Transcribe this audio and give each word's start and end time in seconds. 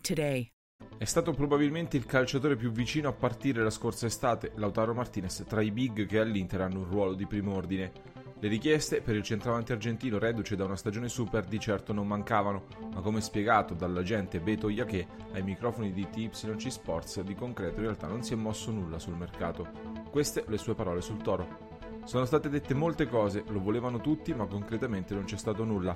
today. 0.00 0.50
È 0.98 1.04
stato 1.04 1.32
probabilmente 1.32 1.96
il 1.96 2.06
calciatore 2.06 2.56
più 2.56 2.70
vicino 2.70 3.08
a 3.08 3.12
partire 3.12 3.62
la 3.62 3.70
scorsa 3.70 4.06
estate, 4.06 4.52
Lautaro 4.56 4.94
Martinez, 4.94 5.44
tra 5.46 5.60
i 5.60 5.70
big 5.70 6.06
che 6.06 6.18
all'Inter 6.18 6.62
hanno 6.62 6.80
un 6.80 6.90
ruolo 6.90 7.14
di 7.14 7.26
primo 7.26 7.54
ordine. 7.54 7.92
Le 8.38 8.48
richieste 8.48 9.00
per 9.00 9.14
il 9.14 9.22
centravanti 9.22 9.72
argentino 9.72 10.18
reduce 10.18 10.56
da 10.56 10.64
una 10.64 10.76
stagione 10.76 11.08
super 11.08 11.46
di 11.46 11.58
certo 11.58 11.94
non 11.94 12.06
mancavano, 12.06 12.66
ma 12.92 13.00
come 13.00 13.22
spiegato 13.22 13.72
dall'agente 13.72 14.40
Beto 14.40 14.68
Iaché 14.68 15.06
ai 15.32 15.42
microfoni 15.42 15.92
di 15.92 16.08
TYC 16.10 16.70
Sports, 16.70 17.20
di 17.22 17.34
concreto 17.34 17.76
in 17.76 17.86
realtà 17.86 18.06
non 18.06 18.22
si 18.22 18.34
è 18.34 18.36
mosso 18.36 18.70
nulla 18.70 18.98
sul 18.98 19.16
mercato. 19.16 19.68
Queste 20.10 20.44
le 20.48 20.58
sue 20.58 20.74
parole 20.74 21.00
sul 21.00 21.22
Toro. 21.22 21.65
Sono 22.06 22.24
state 22.24 22.48
dette 22.48 22.72
molte 22.72 23.08
cose, 23.08 23.42
lo 23.48 23.60
volevano 23.60 24.00
tutti, 24.00 24.32
ma 24.32 24.46
concretamente 24.46 25.12
non 25.12 25.24
c'è 25.24 25.36
stato 25.36 25.64
nulla. 25.64 25.92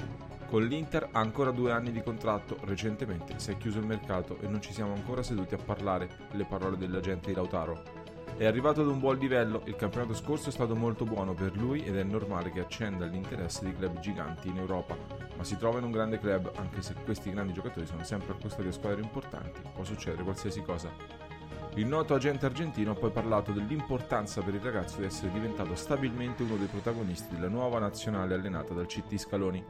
Con 0.48 0.64
l'Inter 0.64 1.10
ha 1.12 1.20
ancora 1.20 1.52
due 1.52 1.70
anni 1.70 1.92
di 1.92 2.02
contratto, 2.02 2.56
recentemente 2.62 3.38
si 3.38 3.52
è 3.52 3.56
chiuso 3.56 3.78
il 3.78 3.86
mercato 3.86 4.36
e 4.40 4.48
non 4.48 4.60
ci 4.60 4.72
siamo 4.72 4.92
ancora 4.92 5.22
seduti 5.22 5.54
a 5.54 5.58
parlare, 5.64 6.26
le 6.32 6.44
parole 6.44 6.76
dell'agente 6.76 7.28
di 7.28 7.34
Lautaro. 7.36 7.84
È 8.36 8.44
arrivato 8.44 8.80
ad 8.80 8.88
un 8.88 8.98
buon 8.98 9.18
livello, 9.18 9.62
il 9.66 9.76
campionato 9.76 10.14
scorso 10.14 10.48
è 10.48 10.52
stato 10.52 10.74
molto 10.74 11.04
buono 11.04 11.32
per 11.32 11.56
lui 11.56 11.84
ed 11.84 11.96
è 11.96 12.02
normale 12.02 12.50
che 12.50 12.58
accenda 12.58 13.04
l'interesse 13.04 13.64
di 13.64 13.72
club 13.72 14.00
giganti 14.00 14.48
in 14.48 14.56
Europa, 14.56 14.96
ma 15.36 15.44
si 15.44 15.56
trova 15.58 15.78
in 15.78 15.84
un 15.84 15.92
grande 15.92 16.18
club, 16.18 16.50
anche 16.56 16.82
se 16.82 16.94
questi 17.04 17.30
grandi 17.30 17.52
giocatori 17.52 17.86
sono 17.86 18.02
sempre 18.02 18.32
accostati 18.32 18.66
a 18.66 18.72
squadre 18.72 19.00
importanti, 19.00 19.60
può 19.72 19.84
succedere 19.84 20.24
qualsiasi 20.24 20.60
cosa. 20.62 21.29
Il 21.74 21.86
noto 21.86 22.14
agente 22.14 22.46
argentino 22.46 22.90
ha 22.90 22.94
poi 22.96 23.12
parlato 23.12 23.52
dell'importanza 23.52 24.42
per 24.42 24.54
il 24.54 24.60
ragazzo 24.60 24.98
di 24.98 25.06
essere 25.06 25.30
diventato 25.30 25.76
stabilmente 25.76 26.42
uno 26.42 26.56
dei 26.56 26.66
protagonisti 26.66 27.36
della 27.36 27.48
nuova 27.48 27.78
nazionale 27.78 28.34
allenata 28.34 28.74
dal 28.74 28.86
CT 28.86 29.16
Scaloni. 29.16 29.64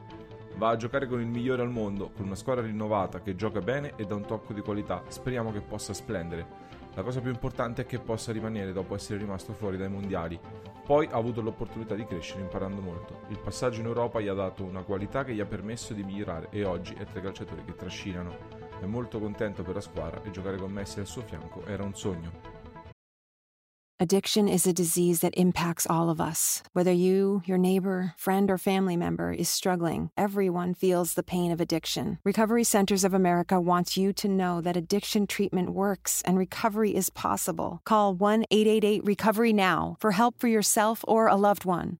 Va 0.55 0.69
a 0.69 0.75
giocare 0.75 1.05
con 1.07 1.21
il 1.21 1.27
migliore 1.27 1.61
al 1.61 1.69
mondo, 1.69 2.09
con 2.09 2.25
una 2.25 2.35
squadra 2.35 2.65
rinnovata 2.65 3.21
che 3.21 3.35
gioca 3.35 3.61
bene 3.61 3.93
e 3.97 4.05
dà 4.05 4.15
un 4.15 4.25
tocco 4.25 4.51
di 4.51 4.61
qualità. 4.61 5.03
Speriamo 5.09 5.51
che 5.51 5.61
possa 5.61 5.93
splendere. 5.93 6.69
La 6.95 7.03
cosa 7.03 7.21
più 7.21 7.29
importante 7.29 7.83
è 7.83 7.85
che 7.85 7.99
possa 7.99 8.31
rimanere 8.31 8.73
dopo 8.73 8.95
essere 8.95 9.19
rimasto 9.19 9.53
fuori 9.53 9.77
dai 9.77 9.89
mondiali. 9.89 10.39
Poi 10.83 11.07
ha 11.09 11.17
avuto 11.17 11.41
l'opportunità 11.41 11.93
di 11.93 12.05
crescere 12.05 12.41
imparando 12.41 12.81
molto. 12.81 13.21
Il 13.27 13.37
passaggio 13.37 13.79
in 13.79 13.85
Europa 13.85 14.19
gli 14.19 14.27
ha 14.27 14.33
dato 14.33 14.63
una 14.63 14.81
qualità 14.81 15.23
che 15.23 15.35
gli 15.35 15.39
ha 15.39 15.45
permesso 15.45 15.93
di 15.93 16.03
migliorare 16.03 16.47
e 16.49 16.65
oggi 16.65 16.95
è 16.95 17.05
tra 17.05 17.19
i 17.19 17.23
calciatori 17.23 17.63
che 17.63 17.75
trascinano. 17.75 18.70
È 18.81 18.85
molto 18.87 19.19
contento 19.19 19.61
per 19.61 19.75
la 19.75 19.81
squadra 19.81 20.23
e 20.23 20.31
giocare 20.31 20.57
con 20.57 20.71
Messi 20.71 20.99
al 20.99 21.05
suo 21.05 21.21
fianco 21.21 21.63
era 21.67 21.83
un 21.83 21.93
sogno. 21.93 22.31
Addiction 23.99 24.47
is 24.47 24.65
a 24.65 24.73
disease 24.73 25.19
that 25.19 25.35
impacts 25.37 25.85
all 25.85 26.09
of 26.09 26.19
us. 26.19 26.63
Whether 26.73 26.91
you, 26.91 27.43
your 27.45 27.59
neighbor, 27.59 28.15
friend, 28.17 28.49
or 28.49 28.57
family 28.57 28.97
member 28.97 29.31
is 29.31 29.47
struggling, 29.47 30.09
everyone 30.17 30.73
feels 30.73 31.13
the 31.13 31.21
pain 31.21 31.51
of 31.51 31.61
addiction. 31.61 32.17
Recovery 32.23 32.63
Centers 32.63 33.03
of 33.03 33.13
America 33.13 33.61
wants 33.61 33.97
you 33.97 34.11
to 34.13 34.27
know 34.27 34.59
that 34.61 34.75
addiction 34.75 35.27
treatment 35.27 35.69
works 35.69 36.23
and 36.25 36.39
recovery 36.39 36.95
is 36.95 37.11
possible. 37.11 37.81
Call 37.85 38.15
1 38.15 38.45
888 38.49 39.05
Recovery 39.05 39.53
Now 39.53 39.97
for 39.99 40.13
help 40.13 40.39
for 40.39 40.47
yourself 40.47 41.05
or 41.07 41.27
a 41.27 41.35
loved 41.35 41.65
one. 41.65 41.99